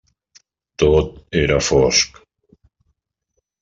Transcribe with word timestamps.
Tot 0.85 1.21
era 1.43 1.61
fosc. 1.69 2.21